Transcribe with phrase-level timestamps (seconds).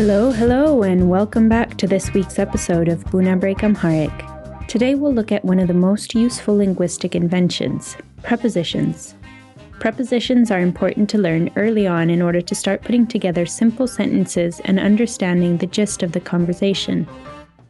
[0.00, 4.10] Hello, hello, and welcome back to this week's episode of Buna Break Amharic.
[4.66, 9.14] Today we'll look at one of the most useful linguistic inventions prepositions.
[9.78, 14.58] Prepositions are important to learn early on in order to start putting together simple sentences
[14.64, 17.06] and understanding the gist of the conversation.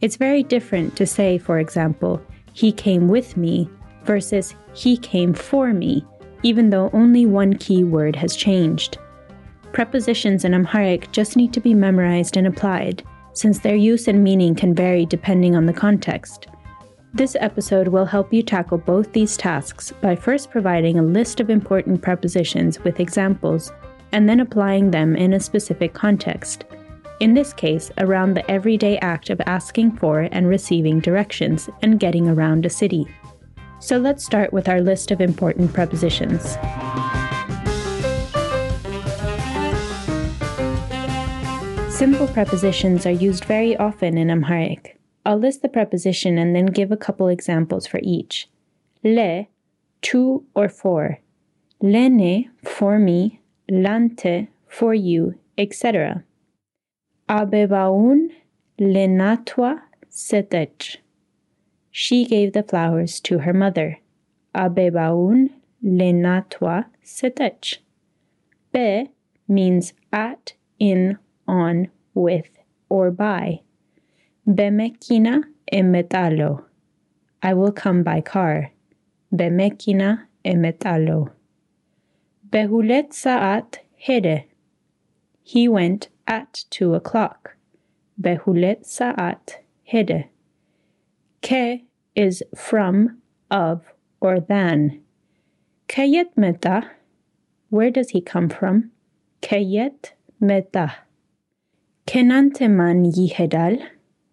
[0.01, 2.23] It's very different to say, for example,
[2.53, 3.69] he came with me
[4.05, 6.07] versus he came for me,
[6.45, 8.99] even though only one key word has changed.
[9.73, 14.55] Prepositions in Amharic just need to be memorized and applied, since their use and meaning
[14.55, 16.49] can vary depending on the context.
[17.15, 21.51] This episode will help you tackle both these tasks by first providing a list of
[21.51, 23.73] important prepositions with examples,
[24.13, 26.65] and then applying them in a specific context.
[27.21, 32.29] In this case, around the everyday act of asking for and receiving directions and getting
[32.29, 33.07] around a city.
[33.79, 36.57] So let's start with our list of important prepositions.
[42.01, 44.99] Simple prepositions are used very often in Amharic.
[45.27, 48.49] I'll list the preposition and then give a couple examples for each.
[49.05, 49.49] Le,
[50.01, 51.21] to or for.
[51.83, 53.43] Lene, for me.
[53.71, 56.25] Lante, for you, etc.
[57.29, 58.31] Abebaun
[58.81, 60.97] lenatwa setech.
[61.91, 63.99] She gave the flowers to her mother.
[64.55, 65.51] Abebaun
[65.85, 67.77] lenatwa setech.
[68.73, 69.11] Be
[69.47, 71.19] means at, in,
[71.51, 72.49] on, with,
[72.89, 73.61] or by.
[74.47, 76.65] Bemekina emetalo.
[77.43, 78.73] I will come by car.
[79.35, 81.31] Bemekina emetalo.
[82.49, 84.45] Behulet saat hede.
[85.43, 87.57] He went at two o'clock.
[88.21, 90.29] Behulet saat hede.
[91.43, 91.83] Ke
[92.15, 93.19] is from,
[93.51, 93.83] of,
[94.21, 95.03] or than.
[95.89, 96.91] Kayet meta.
[97.71, 98.91] Where does he come from?
[99.43, 100.95] Kayet meta.
[102.11, 103.87] Kenanteman yihedal,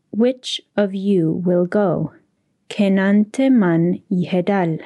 [0.10, 2.12] which of you will go?
[2.72, 4.82] Kenanteman yihedal.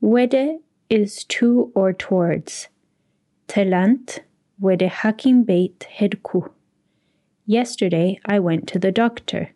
[0.00, 2.68] Wede is to or towards.
[3.48, 4.20] Telant
[4.60, 6.48] wede hakim beit hedku.
[7.44, 9.50] Yesterday I went to the doctor.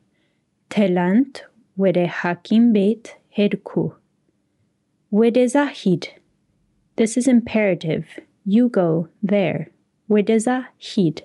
[0.70, 1.42] Telant
[1.76, 3.94] wede hakim beit hedku.
[5.12, 6.08] Wede zahid.
[6.96, 8.18] This is imperative.
[8.44, 9.70] You go there.
[10.08, 11.22] Wede zahid.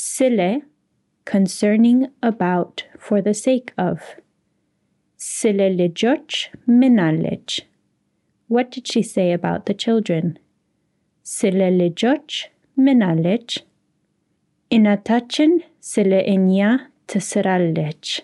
[0.00, 0.62] Sile,
[1.24, 4.14] concerning about, for the sake of.
[5.16, 7.62] Sile lijoch minalech.
[8.46, 10.38] What did she say about the children?
[11.24, 12.46] Sile lijoch
[12.78, 13.62] minalech.
[14.70, 18.20] Inatachin sile inya tesiralech.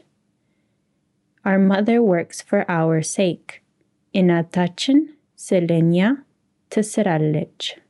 [1.45, 3.65] Our mother works for our sake.
[4.15, 6.23] Inatachin silenya
[6.71, 7.81] tesiralech.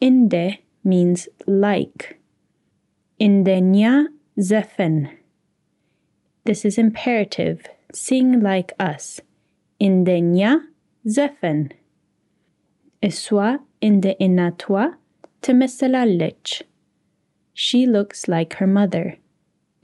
[0.00, 2.19] Inde means like.
[3.20, 4.06] Indenya
[4.38, 5.10] zefen.
[6.46, 7.66] This is imperative.
[7.92, 9.20] Sing like us.
[9.78, 10.60] Indenya
[11.06, 11.70] zefen.
[13.02, 14.94] Eswa inde inatwa
[15.42, 16.62] temeselalech.
[17.52, 19.18] She looks like her mother.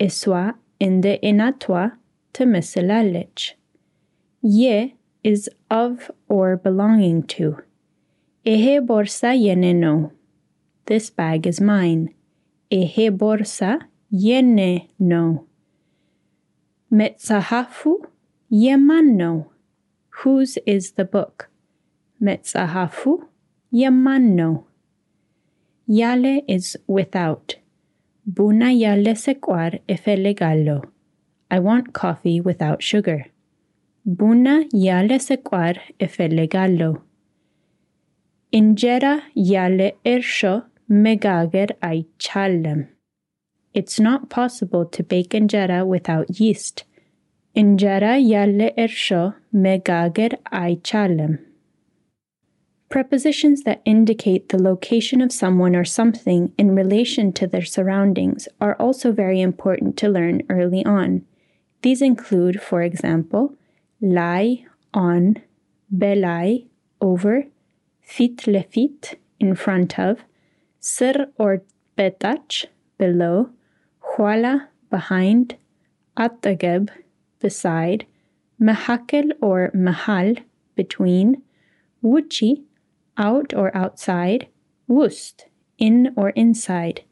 [0.01, 1.93] Eswa inde inatwa
[2.33, 3.53] temeselalech.
[4.41, 7.59] Ye is of or belonging to.
[8.47, 10.13] Ehe borsa yeneno.
[10.87, 12.15] This bag is mine.
[12.71, 13.79] Ehe borsa
[14.11, 15.47] yene no.
[16.93, 18.07] Metzahafu
[18.51, 19.47] yemano.
[20.23, 21.49] Whose is the book?
[22.21, 23.23] Metzahafu
[23.73, 24.65] yemano.
[25.87, 27.57] Yale is without.
[28.29, 30.85] Buna yale sequar efelegalo.
[31.49, 33.27] I want coffee without sugar.
[34.05, 37.03] Buna yale sequar efelegalo.
[38.53, 42.89] Injera yale ersho megager aichalem.
[43.75, 46.85] It's not possible to bake injera without yeast.
[47.57, 51.39] Injera yalle ersho megager aichalem.
[52.89, 58.77] Prepositions that indicate the location of someone or something in relation to their surroundings are
[58.77, 61.25] also very important to learn early on.
[61.83, 63.55] These include, for example,
[64.01, 65.43] lai, on,
[65.95, 66.67] belai,
[67.01, 67.47] over,
[68.01, 70.25] fit lefit, in front of,
[70.89, 71.65] Sir or
[71.99, 72.67] betach,
[72.97, 73.51] below,
[74.15, 75.57] huala, behind,
[76.17, 76.91] atageb,
[77.41, 78.07] beside,
[78.63, 80.37] mahakel or mahal,
[80.77, 81.43] between,
[82.05, 82.63] wuchi,
[83.19, 84.47] out or outside,
[84.87, 85.47] wust,
[85.77, 87.03] in or inside.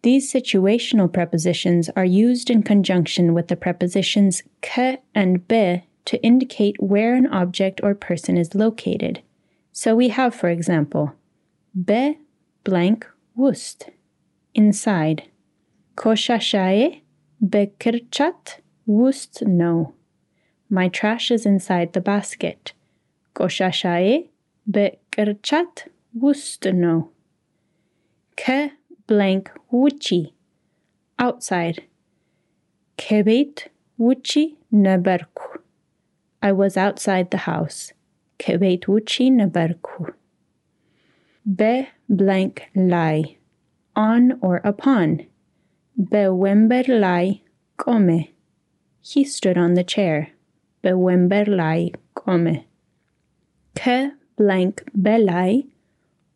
[0.00, 6.82] These situational prepositions are used in conjunction with the prepositions ke and be to indicate
[6.82, 9.20] where an object or person is located.
[9.70, 11.12] So we have, for example,
[11.74, 12.18] be
[12.64, 13.90] blank wust,
[14.54, 15.24] inside.
[15.96, 17.00] Koshashae
[17.44, 19.94] bekirchat wust no.
[20.68, 22.72] My trash is inside the basket.
[23.34, 24.28] Koshashae
[24.70, 27.10] bekirchat wust no.
[28.36, 28.72] Ke
[29.06, 30.32] blank wuchi,
[31.18, 31.82] outside.
[32.98, 35.58] Kebet wuchi neberku.
[36.42, 37.92] I was outside the house.
[38.38, 40.14] Kebet wuchi neberku.
[41.44, 43.38] Be blank lai,
[43.96, 45.26] on or upon.
[45.98, 47.42] Bewember lai
[47.76, 48.28] come.
[49.00, 50.30] He stood on the chair.
[50.84, 52.64] Bewember lai come.
[53.74, 55.66] Ke blank belai,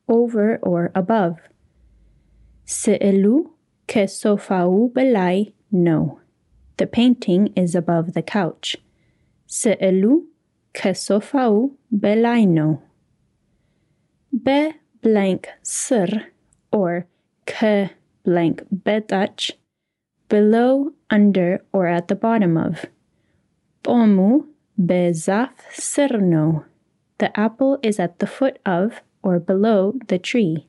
[0.08, 1.38] over or above.
[2.64, 3.50] Se'elu
[3.86, 6.20] ke sofau belai, no.
[6.78, 8.76] The painting is above the couch.
[9.46, 10.24] Se'elu
[10.74, 12.82] ke sofau belai, no.
[14.32, 14.74] Be
[15.06, 16.08] blank sur
[16.72, 17.06] or
[17.46, 17.90] k
[18.24, 19.52] blank bedach,
[20.28, 22.86] below, under, or at the bottom of.
[23.84, 26.64] Pomu bezaf serno,
[27.18, 30.66] the apple is at the foot of or below the tree.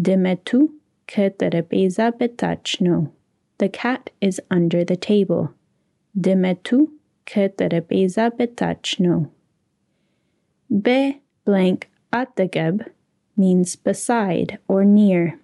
[0.00, 0.68] Demetu
[1.08, 3.10] ke terepeza betachno,
[3.58, 5.52] the cat is under the table.
[6.16, 6.90] Demetu
[7.26, 9.30] ke terepeza betachno.
[10.70, 12.84] Be blank at the geb
[13.36, 15.38] means beside or near.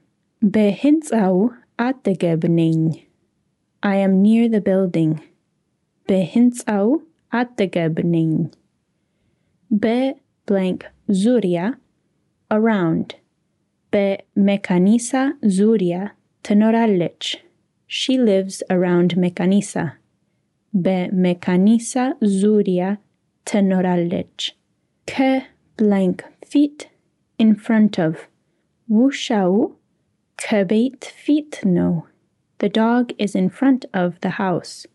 [0.44, 3.04] Behintsau at the gebning.
[3.82, 5.20] I am near the building.
[6.08, 7.02] Behintsau
[7.32, 8.52] at the gebning.
[9.70, 10.14] Be
[10.46, 11.76] blank zuria
[12.50, 13.16] around.
[13.90, 16.12] Be mekanisa zuria
[16.42, 17.36] tenoralich.
[17.86, 19.94] She lives around mekanisa.
[20.72, 22.98] Be mekanisa zuria
[23.44, 24.52] tenoralich.
[25.06, 25.46] Ke
[25.76, 26.88] blank feet
[27.38, 28.28] in front of.
[28.88, 29.72] Wu shao
[30.36, 32.06] kebeit feet no.
[32.58, 34.86] The dog is in front of the house.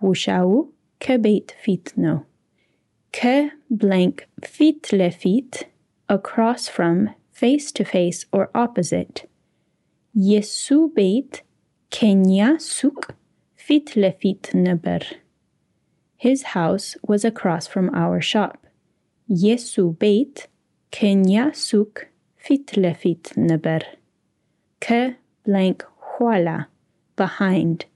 [0.00, 0.68] Wu shao
[1.00, 2.26] kebeit feet no.
[3.12, 5.66] Ke blank feet le feet
[6.08, 9.28] across from, face to face or opposite.
[10.16, 11.42] Yesu beit
[11.90, 13.14] kenya suk
[13.56, 15.02] fit le fit neber.
[16.16, 18.66] His house was across from our shop.
[19.28, 20.46] Yesu beit
[20.92, 22.08] Kenya suk
[22.38, 23.80] fitlefit neber.
[24.78, 26.66] Ke blank huala
[27.16, 27.86] behind.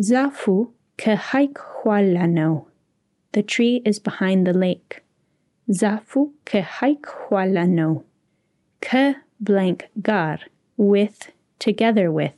[0.00, 2.66] Zafu ke haik huala no.
[3.30, 5.04] The tree is behind the lake.
[5.70, 8.02] Zafu ke haik huala no.
[8.80, 10.40] Ke blank gar
[10.76, 11.30] with
[11.60, 12.34] together with.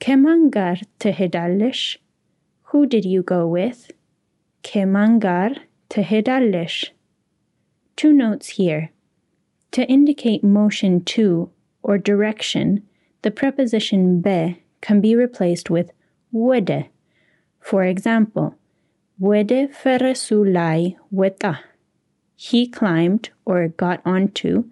[0.00, 1.98] Kemangar tehedalish.
[2.72, 3.92] Who did you go with?
[4.64, 5.58] Kemangar
[5.88, 6.90] tehedalish.
[7.94, 8.90] Two notes here.
[9.74, 11.50] To indicate motion to
[11.82, 12.82] or direction,
[13.22, 15.90] the preposition be can be replaced with
[16.32, 16.88] wede.
[17.60, 18.56] For example,
[19.20, 21.60] Wede feresulai weta.
[22.34, 24.64] He climbed or got onto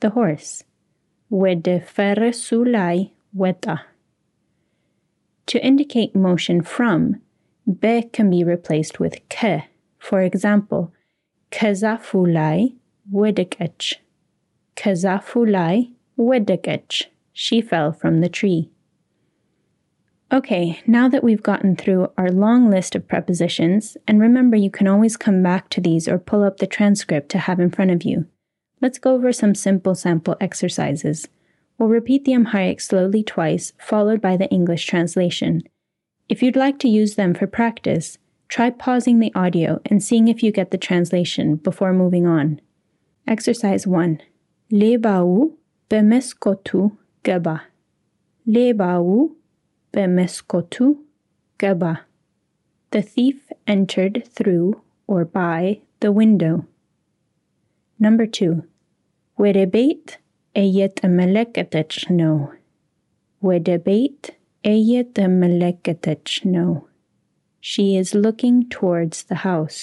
[0.00, 0.64] the horse.
[1.30, 3.80] Wede feresulai weta.
[5.46, 7.20] To indicate motion from,
[7.66, 9.64] be can be replaced with ke.
[9.98, 10.92] For example,
[11.50, 12.74] kezafulai
[13.12, 13.96] wedekech.
[14.79, 15.77] ከዛፉ ላይ
[16.27, 16.91] ወደቀች.
[17.43, 18.61] She fell from the tree.
[20.37, 20.65] Okay,
[20.97, 25.17] now that we've gotten through our long list of prepositions, and remember you can always
[25.17, 28.17] come back to these or pull up the transcript to have in front of you,
[28.81, 31.27] let's go over some simple sample exercises.
[31.77, 35.63] We'll repeat the Amharic slowly twice, followed by the English translation.
[36.29, 40.41] If you'd like to use them for practice, try pausing the audio and seeing if
[40.41, 42.61] you get the translation before moving on.
[43.27, 44.21] Exercise 1.
[44.71, 45.29] Lebau
[45.89, 47.57] bemeskotu gaba.
[48.47, 49.35] Lebau
[49.93, 50.85] bemeskotu
[51.57, 51.93] gaba.
[52.91, 56.55] The thief entered through or by the window.
[57.99, 58.63] Number 2.
[59.37, 60.07] ወደ ቤት
[60.55, 62.37] እየተመለከተች ነው።
[63.43, 64.23] ወደ ቤት
[64.65, 66.71] እየተመለከተች ነው.
[67.69, 69.79] She is looking towards the house.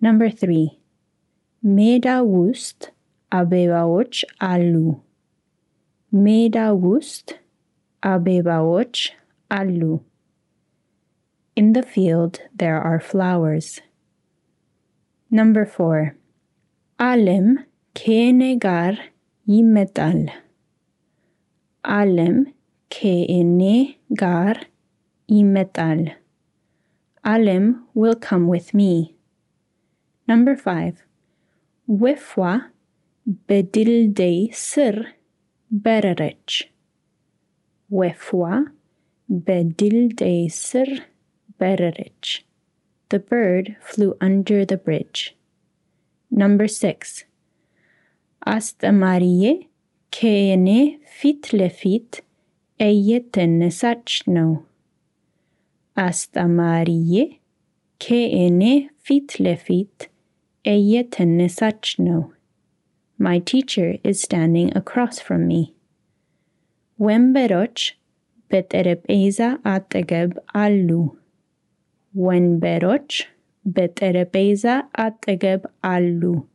[0.00, 0.64] Number 3.
[1.64, 2.06] ሜዳ
[2.36, 2.80] ውስጥ
[3.32, 4.74] አበባዎች አሉ።
[6.12, 7.28] ሜዳ ውስጥ
[8.02, 8.96] አበባዎች
[9.50, 9.80] አሉ።
[11.56, 13.68] In the field there are flowers.
[15.30, 16.00] Number 4.
[16.98, 17.46] ዓለም
[17.96, 18.94] ከእኔ ጋር
[19.46, 20.20] ይመጣል።
[21.84, 22.36] ዓለም
[22.90, 23.60] ከእኔ
[24.22, 24.56] ጋር
[25.28, 26.02] ይመጣል።
[27.24, 27.64] ዓለም
[27.98, 28.92] will come with me.
[30.28, 30.94] Number 5.
[31.88, 32.30] ወፏ
[33.27, 35.13] bedildei sir
[35.69, 36.71] bererich,
[37.89, 38.65] Wefwa
[39.29, 41.05] bedildei sir
[41.59, 42.43] bererich.
[43.09, 45.35] The bird flew under the bridge.
[46.31, 47.25] Number six.
[48.47, 49.67] Astamarie
[50.11, 52.21] kene fitlefit
[52.79, 54.63] eyetene saçno.
[55.95, 57.39] Astamarie
[57.99, 60.07] kene fitlefit
[60.65, 62.31] eyetene sachno.
[63.21, 65.75] My teacher is standing across from me.
[66.97, 67.91] When beroch
[68.49, 71.19] beterepeza ategeb alu.
[72.15, 73.25] When beroch
[73.63, 76.47] beterepeza ategeb alu.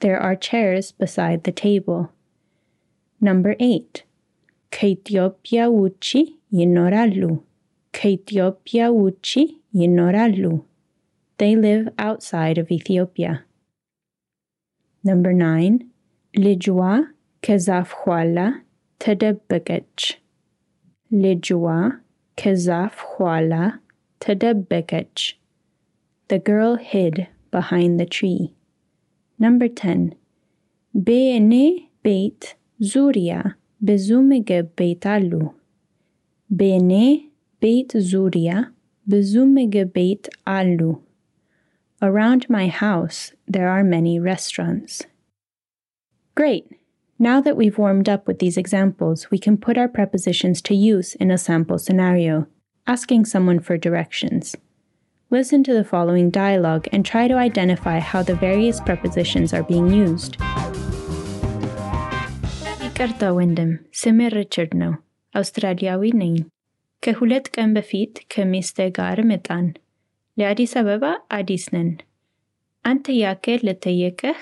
[0.00, 2.12] There are chairs beside the table.
[3.18, 4.02] Number 8.
[4.70, 7.42] Ketiopia uchi yinoralu.
[7.94, 10.64] Ketiopia uchi yinoralu.
[11.38, 13.46] They live outside of Ethiopia.
[15.03, 15.75] Number nine.
[16.33, 16.81] ልጅዋ
[17.43, 18.37] ከዛፍ ኋላ
[19.01, 19.99] ተደበቀች።
[21.11, 21.65] ልጅዋ
[22.37, 23.53] ከዛፍ ኋላ
[24.21, 25.17] ተደበቀች.
[26.29, 27.15] The girl hid
[27.53, 28.41] behind the tree.
[29.39, 30.01] Number 10.
[30.93, 31.51] በእኔ
[32.05, 32.43] ቤት
[32.93, 33.33] ዙሪያ
[33.83, 35.31] ብዙ ምግብ ቤት አሉ።
[36.49, 36.91] በእኔ
[37.61, 38.49] ቤት ዙሪያ
[39.07, 40.25] ብዙ ምግብ ቤት
[40.57, 40.79] አሉ.
[42.00, 45.02] Around my house, there are many restaurants.
[46.36, 46.70] Great!
[47.18, 51.16] Now that we've warmed up with these examples, we can put our prepositions to use
[51.16, 52.46] in a sample scenario,
[52.86, 54.54] asking someone for directions.
[55.28, 59.90] Listen to the following dialogue and try to identify how the various prepositions are being
[59.90, 60.36] used.
[62.94, 64.98] Carta Wyndham, Simmer Richard No,
[65.34, 66.48] Australia Winning,
[67.02, 69.76] Kehulet Kembe Fit, Kemiste Gar Metan.
[70.37, 71.89] ለአዲስ አበባ አዲስ ነን።
[72.85, 74.39] አንተ ያክል ልጠየቅህ?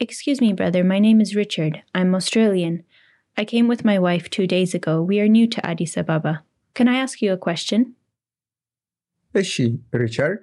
[0.00, 1.74] Excuse me, brother, my name is Richard.
[1.94, 2.76] I'm Australian.
[3.36, 4.94] I came with my wife two days ago.
[5.02, 6.34] We are new to Addis Ababa.
[6.76, 7.80] Can I ask you a question?
[9.34, 9.52] እሺ
[9.94, 10.40] ሪቻርድ፣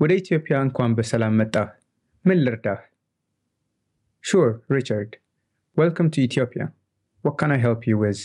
[0.00, 1.68] ወደ ኢትዮጵያ እንኳን በሰላም መጣህ።
[2.24, 2.80] ምን ልርዳህ?
[4.24, 5.12] ሹር ሪቻርድ፣
[5.76, 6.62] ዌልካም ቱ ኢትዮጵያ።
[7.24, 8.20] ዋት ካን አይ ሄልፕ ዩ ዊዝ?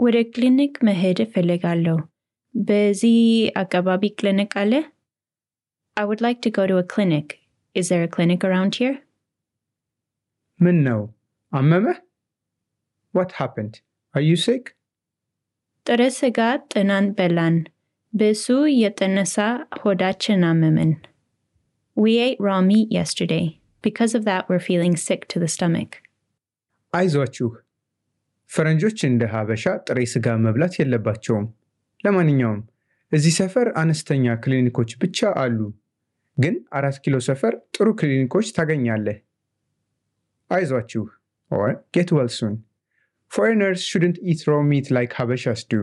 [0.00, 1.96] ወደ ክሊኒክ መሄድ እፈልጋለሁ።
[2.54, 3.18] በዚህ
[3.62, 4.72] አካባቢ ክሊኒክ አለ?
[5.96, 7.28] I would like to go to a clinic.
[7.76, 8.96] Is there a clinic around here?
[10.60, 11.00] ምን ነው
[11.52, 11.98] አመመህ?
[13.14, 13.74] ዋት ሃፕንድ?
[14.14, 14.64] አር ዩ ሲክ?
[15.86, 16.38] ጥሬ ስጋ
[16.72, 17.56] ጥናን በላን።
[18.12, 18.46] በሱ
[18.82, 19.36] የተነሳ
[19.80, 20.92] ሆዳችን አመመን።
[21.96, 23.44] We ate raw meat yesterday.
[23.84, 25.92] Because of that, we're feeling sick to the stomach.
[26.92, 27.48] አይዟችሁ፣
[28.50, 31.46] ፈረንጆች እንደ ሀበሻ ጥሬ ስጋ መብላት የለባቸውም።
[32.05, 32.61] ለማንኛውም
[33.11, 35.59] እዚህ ሰፈር አነስተኛ ክሊኒኮች ብቻ አሉ፣
[36.37, 39.19] ግን አራት ኪሎ ሰፈር ጥሩ ክሊኒኮች ታገኛለህ።
[40.49, 41.03] አይዟችሁ
[41.51, 42.53] or get well soon.
[43.31, 45.79] Foreigners shouldn't eat raw meat like Habashas do.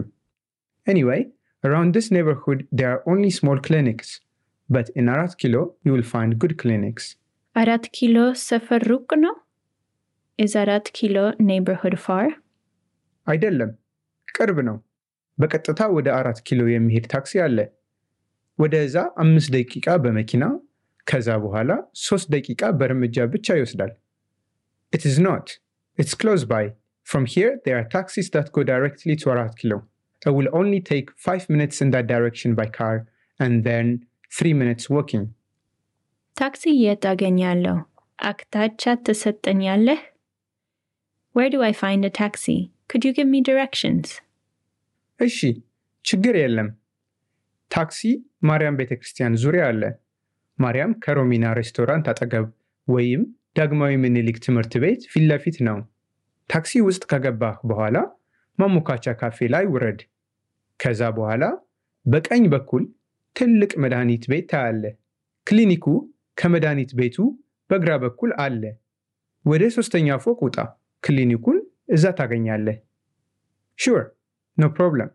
[0.87, 1.21] Anyway,
[1.65, 4.21] around this neighborhood there are only small clinics,
[4.69, 7.05] but in Arat Kilo you will find good clinics.
[7.57, 8.17] አራት ኪሎ
[8.49, 9.35] ሰፈር ሩቅ ነው?
[10.39, 11.17] Is አራት ኪሎ
[11.49, 12.27] neighborhood far?
[13.27, 13.73] አይደለም፣
[14.29, 14.77] ቅርብ ነው።
[15.42, 17.58] በቀጥታ ወደ አራት ኪሎ የሚሄድ ታክሲ አለ።
[18.60, 20.44] ወደዛ አምስት ደቂቃ በመኪና
[21.08, 21.72] ከዛ በኋላ
[22.08, 23.92] ሶስት ደቂቃ በእርምጃ ብቻ ይወስዳል።
[24.94, 25.46] It is not.
[25.98, 26.64] It's close by.
[27.08, 29.78] From here, there are taxis that go directly to Arat Kilo.
[30.22, 32.96] It will only take five minutes in that direction by car
[33.40, 33.86] and then
[34.32, 35.26] three minutes walking.
[36.36, 37.76] ታክሲ የት አገኛለሁ?
[38.20, 40.02] አቅጣጫ ትሰጠኛለህ?
[41.36, 42.58] Where do I find a taxi?
[42.90, 44.06] Could you give me directions?
[45.21, 45.39] እሺ፣
[46.05, 46.69] ችግር የለም።
[47.71, 48.01] ታክሲ
[48.43, 49.83] ማርያም ቤተ ክርስቲያን ዙሪያ አለ።
[50.59, 52.47] ማርያም ከሮሚና ሬስቶራንት አጠገብ
[52.89, 53.23] ወይም
[53.57, 55.79] ዳግማዊ ምኒልክ ትምህርት ቤት ፊት ለፊት ነው።
[56.51, 57.97] ታክሲ ውስጥ ከገባህ በኋላ
[58.59, 60.01] ማሞካቻ ካፌ ላይ ውረድ።
[60.81, 61.45] ከዛ በኋላ
[62.07, 62.83] በቀኝ በኩል
[63.37, 64.85] ትልቅ መድኃኒት ቤት ታያለ።
[65.47, 65.87] ክሊኒኩ
[66.39, 67.17] ከመድኃኒት ቤቱ
[67.71, 68.63] በግራ በኩል አለ።
[69.45, 70.59] ወደ ሶስተኛ ፎቅ ውጣ።
[71.03, 72.77] ክሊኒኩን እዛ ታገኛለህ።
[73.79, 74.03] ሹር
[74.57, 75.11] No problem.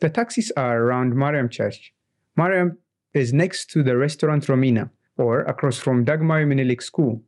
[0.00, 1.92] The taxis are around Mariam Church.
[2.36, 2.78] Mariam
[3.14, 7.22] is next to the restaurant Romina or across from Dagmawi Minilik School.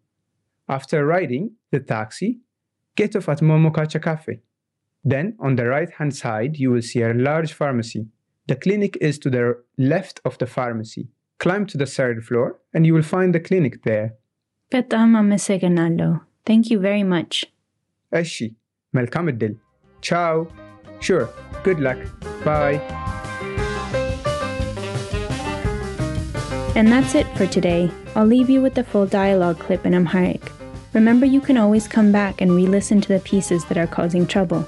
[0.68, 2.40] After riding the taxi,
[2.96, 4.40] get off at Momokacha Cafe.
[5.04, 8.06] Then, on the right hand side, you will see a large pharmacy.
[8.46, 11.08] The clinic is to the left of the pharmacy.
[11.38, 14.14] Climb to the third floor and you will find the clinic there.
[14.70, 16.22] Petama Meseganalo.
[16.46, 17.44] Thank you very much.
[18.12, 18.54] Eshi.
[18.92, 19.58] Malcolm
[20.00, 20.48] Ciao.
[21.04, 21.28] Sure.
[21.62, 21.99] Good luck.
[22.44, 22.80] Bye.
[26.75, 27.90] And that's it for today.
[28.16, 30.50] I'll leave you with the full dialogue clip in Amharic.
[30.94, 34.26] Remember, you can always come back and re listen to the pieces that are causing
[34.26, 34.66] trouble.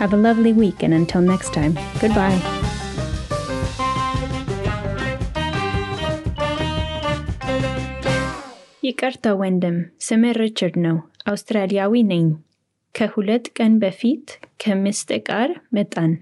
[0.00, 2.40] Have a lovely week, and until next time, goodbye.
[8.82, 10.78] Jakarta Wendem, Seme Richard
[11.26, 12.45] Australia Winning.
[12.96, 14.26] ከሁለት ቀን በፊት
[14.62, 16.12] ከምስጥ ጋር መጣን።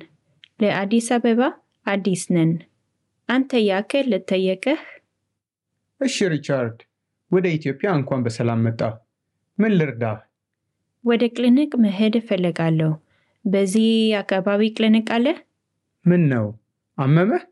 [0.60, 1.40] ለአዲስ አበባ
[1.86, 2.52] አዲስ ነን።
[3.28, 4.80] አንተ ያክል ልጠየቅህ?
[6.00, 6.78] እሺ ሪቻርድ፣
[7.30, 8.80] ወደ ኢትዮጵያ እንኳን በሰላም መጣ።
[9.58, 10.16] ምን ልርዳህ?
[11.04, 12.92] ወደ ክሊኒክ መሄድ እፈልጋለሁ።
[13.44, 13.88] በዚህ
[14.20, 15.26] አካባቢ ክሊኒክ አለ?
[16.04, 16.46] ምን ነው
[16.98, 17.42] አመመህ?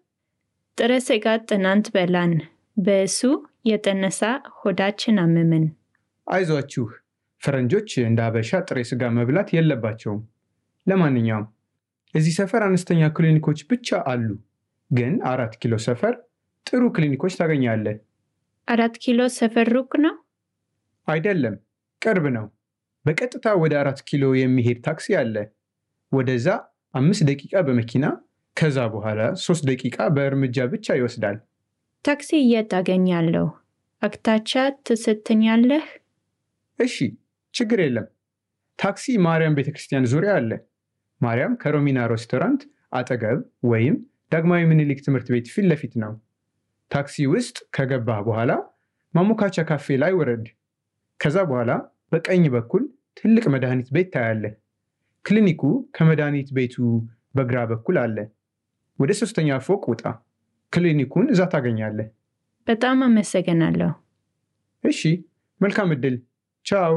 [0.79, 2.33] ጥሬ ስጋ ትናንት በላን።
[2.77, 3.21] በእሱ
[3.65, 4.21] የተነሳ
[4.61, 5.65] ሆዳችን አመመን።
[6.27, 6.85] አይዟችሁ፣
[7.43, 10.21] ፈረንጆች እንደ አበሻ ጥሬ ስጋ መብላት የለባቸውም።
[10.87, 11.47] ለማንኛውም
[12.15, 14.29] እዚህ ሰፈር አነስተኛ ክሊኒኮች ብቻ አሉ፣
[14.91, 16.15] ግን አራት ኪሎ ሰፈር
[16.67, 17.97] ጥሩ ክሊኒኮች ታገኛለህ።
[18.69, 20.15] አራት ኪሎ ሰፈር ሩቅ ነው?
[21.09, 21.55] አይደለም፣
[22.03, 22.47] ቅርብ ነው።
[23.05, 25.37] በቀጥታ ወደ አራት ኪሎ የሚሄድ ታክሲ አለ።
[26.13, 26.47] ወደዛ
[26.95, 28.07] አምስት ደቂቃ በመኪና
[28.57, 31.37] ከዛ በኋላ ሶስት ደቂቃ በእርምጃ ብቻ ይወስዳል።
[32.05, 33.47] ታክሲ የት አገኛለሁ?
[34.03, 34.53] አቅጣጫ
[34.87, 35.85] ትሰጠኛለህ?
[36.79, 36.97] እሺ፣
[37.55, 38.07] ችግር የለም።
[38.79, 40.51] ታክሲ ማርያም ቤተክርስቲያን ዙሪያ አለ።
[41.21, 43.41] ማርያም ከሮሚና ሬስቶራንት አጠገብ
[43.71, 43.97] ወይም
[44.33, 46.13] ዳግማዊ ምኒልክ ትምህርት ቤት ፊት ለፊት ነው።
[46.91, 48.53] ታክሲ ውስጥ ከገባህ በኋላ
[49.15, 50.47] ማሞካቻ ካፌ ላይ ውረድ።
[51.21, 51.73] ከዛ በኋላ
[52.13, 52.83] በቀኝ በኩል
[53.17, 54.55] ትልቅ መድኃኒት ቤት ታያለህ።
[55.25, 55.63] ክሊኒኩ
[55.97, 56.77] ከመድኃኒት ቤቱ
[57.35, 58.17] በግራ በኩል አለ።
[58.99, 60.05] ወደ ሶስተኛ ፎቅ ውጣ።
[60.73, 62.09] ክሊኒኩን እዛ ታገኛለህ።
[62.67, 63.91] በጣም አመሰግናለሁ።
[64.85, 65.01] እሺ፣
[65.61, 66.17] መልካም ዕድል።
[66.67, 66.93] ቻው።